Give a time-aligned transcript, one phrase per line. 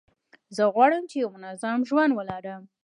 [0.55, 2.61] زه غواړم چي یو منظم ژوند ولرم.